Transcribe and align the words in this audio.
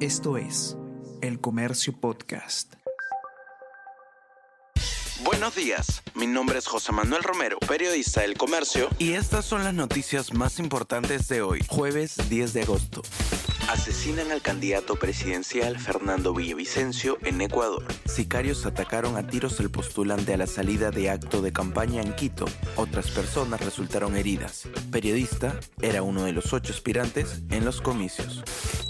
Esto 0.00 0.36
es 0.36 0.76
El 1.22 1.40
Comercio 1.40 1.98
Podcast. 1.98 2.74
Buenos 5.24 5.54
días, 5.54 6.02
mi 6.14 6.26
nombre 6.26 6.58
es 6.58 6.66
José 6.66 6.92
Manuel 6.92 7.22
Romero, 7.22 7.58
periodista 7.60 8.20
del 8.20 8.36
Comercio, 8.36 8.90
y 8.98 9.12
estas 9.12 9.46
son 9.46 9.64
las 9.64 9.72
noticias 9.72 10.34
más 10.34 10.58
importantes 10.58 11.28
de 11.28 11.40
hoy, 11.40 11.64
jueves 11.66 12.16
10 12.28 12.52
de 12.52 12.62
agosto. 12.62 13.00
Asesinan 13.70 14.30
al 14.32 14.42
candidato 14.42 14.96
presidencial 14.96 15.80
Fernando 15.80 16.34
Villavicencio 16.34 17.16
en 17.22 17.40
Ecuador. 17.40 17.84
Sicarios 18.04 18.66
atacaron 18.66 19.16
a 19.16 19.26
tiros 19.26 19.58
el 19.60 19.70
postulante 19.70 20.34
a 20.34 20.36
la 20.36 20.46
salida 20.46 20.90
de 20.90 21.08
acto 21.08 21.40
de 21.40 21.52
campaña 21.52 22.02
en 22.02 22.14
Quito. 22.14 22.44
Otras 22.76 23.10
personas 23.10 23.60
resultaron 23.62 24.14
heridas. 24.14 24.68
Periodista 24.92 25.58
era 25.80 26.02
uno 26.02 26.24
de 26.24 26.32
los 26.32 26.52
ocho 26.52 26.72
aspirantes 26.72 27.40
en 27.50 27.64
los 27.64 27.80
comicios. 27.80 28.44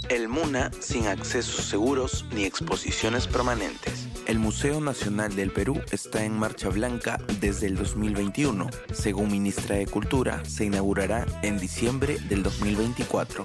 El 0.09 0.29
MUNA 0.29 0.71
sin 0.79 1.07
accesos 1.07 1.65
seguros 1.65 2.25
ni 2.33 2.45
exposiciones 2.45 3.27
permanentes. 3.27 4.07
El 4.25 4.39
Museo 4.39 4.79
Nacional 4.79 5.35
del 5.35 5.51
Perú 5.51 5.81
está 5.91 6.23
en 6.23 6.37
marcha 6.37 6.69
blanca 6.69 7.19
desde 7.41 7.67
el 7.67 7.75
2021. 7.75 8.69
Según 8.93 9.31
ministra 9.31 9.75
de 9.75 9.85
Cultura, 9.85 10.45
se 10.45 10.63
inaugurará 10.63 11.25
en 11.41 11.59
diciembre 11.59 12.19
del 12.29 12.41
2024. 12.41 13.43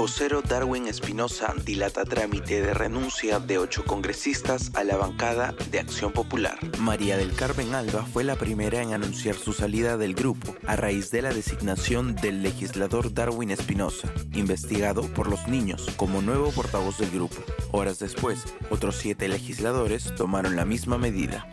Vocero 0.00 0.40
Darwin 0.40 0.86
Espinosa 0.86 1.52
dilata 1.62 2.06
trámite 2.06 2.62
de 2.62 2.72
renuncia 2.72 3.38
de 3.38 3.58
ocho 3.58 3.84
congresistas 3.84 4.70
a 4.74 4.82
la 4.82 4.96
bancada 4.96 5.54
de 5.70 5.78
Acción 5.78 6.10
Popular. 6.10 6.58
María 6.78 7.18
del 7.18 7.34
Carmen 7.34 7.74
Alba 7.74 8.06
fue 8.06 8.24
la 8.24 8.36
primera 8.36 8.80
en 8.80 8.94
anunciar 8.94 9.34
su 9.34 9.52
salida 9.52 9.98
del 9.98 10.14
grupo 10.14 10.56
a 10.66 10.74
raíz 10.74 11.10
de 11.10 11.20
la 11.20 11.34
designación 11.34 12.16
del 12.16 12.42
legislador 12.42 13.12
Darwin 13.12 13.50
Espinosa, 13.50 14.10
investigado 14.32 15.02
por 15.02 15.28
los 15.28 15.46
niños 15.48 15.86
como 15.96 16.22
nuevo 16.22 16.50
portavoz 16.50 16.96
del 16.96 17.10
grupo. 17.10 17.36
Horas 17.70 17.98
después, 17.98 18.42
otros 18.70 18.96
siete 18.96 19.28
legisladores 19.28 20.14
tomaron 20.14 20.56
la 20.56 20.64
misma 20.64 20.96
medida. 20.96 21.46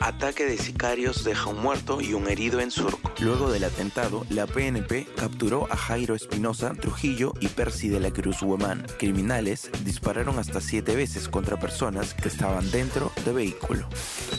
Ataque 0.00 0.44
de 0.44 0.58
sicarios 0.58 1.24
deja 1.24 1.48
un 1.48 1.60
muerto 1.60 2.00
y 2.00 2.14
un 2.14 2.28
herido 2.28 2.60
en 2.60 2.70
Surco. 2.70 3.10
Luego 3.20 3.50
del 3.50 3.64
atentado, 3.64 4.26
la 4.28 4.46
PNP 4.46 5.06
capturó 5.16 5.66
a 5.70 5.76
Jairo 5.76 6.14
Espinosa 6.14 6.74
Trujillo 6.74 7.32
y 7.40 7.48
Percy 7.48 7.88
de 7.88 8.00
la 8.00 8.10
Cruz 8.10 8.42
Huemán. 8.42 8.86
Criminales 8.98 9.70
dispararon 9.84 10.38
hasta 10.38 10.60
siete 10.60 10.94
veces 10.94 11.28
contra 11.28 11.58
personas 11.58 12.14
que 12.14 12.28
estaban 12.28 12.70
dentro 12.70 13.10
de 13.24 13.32
vehículo. 13.32 13.88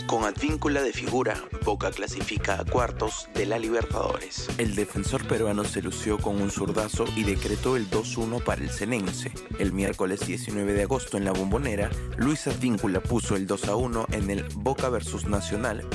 Con 0.06 0.24
advíncula 0.24 0.82
de 0.82 0.94
figura, 0.94 1.36
Boca 1.66 1.92
clasifica 1.92 2.62
a 2.62 2.66
cuartos 2.66 3.28
de 3.34 3.46
la 3.46 3.60
Libertadores. 3.60 4.48
El 4.58 4.76
defensor 4.76 5.28
peruano 5.28 5.64
se 5.66 5.82
lució 5.82 6.18
con 6.18 6.42
un 6.42 6.52
zurdazo 6.52 7.06
y 7.16 7.24
decretó 7.24 7.76
el 7.76 7.90
2-1 7.90 8.44
para 8.44 8.62
el 8.62 8.70
Cenense. 8.70 9.32
El 9.60 9.74
miércoles 9.74 10.26
19 10.26 10.74
de 10.74 10.84
agosto 10.84 11.18
en 11.18 11.26
la 11.26 11.34
Bombonera, 11.34 11.90
Luis 12.18 12.48
Advíncula 12.48 13.02
puso 13.02 13.36
el 13.36 13.48
2-1 13.48 14.06
en 14.14 14.30
el 14.30 14.44
Boca 14.56 14.90
versus 14.90 15.26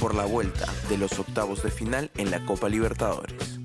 Por 0.01 0.15
la 0.15 0.25
vuelta 0.25 0.67
de 0.89 0.97
los 0.97 1.19
octavos 1.19 1.63
de 1.63 1.71
final 1.71 2.11
en 2.17 2.31
la 2.31 2.43
Copa 2.47 2.71
Libertadores. 2.71 3.61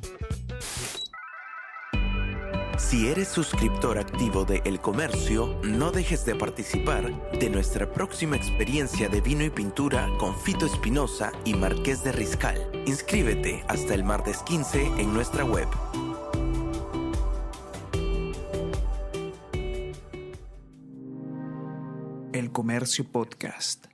Si 2.77 3.07
eres 3.07 3.29
suscriptor 3.29 3.97
activo 3.97 4.43
de 4.43 4.61
El 4.65 4.81
Comercio, 4.81 5.57
no 5.63 5.91
dejes 5.91 6.25
de 6.25 6.35
participar 6.35 7.31
de 7.31 7.49
nuestra 7.49 7.89
próxima 7.89 8.35
experiencia 8.35 9.07
de 9.07 9.21
vino 9.21 9.45
y 9.45 9.49
pintura 9.49 10.09
con 10.19 10.37
Fito 10.37 10.65
Espinosa 10.65 11.31
y 11.45 11.53
Marqués 11.53 12.03
de 12.03 12.11
Riscal. 12.11 12.69
Inscríbete 12.85 13.63
hasta 13.69 13.93
el 13.93 14.03
martes 14.03 14.39
15 14.43 14.87
en 14.97 15.13
nuestra 15.13 15.45
web. 15.45 15.67
El 22.33 22.51
Comercio 22.51 23.09
Podcast. 23.09 23.87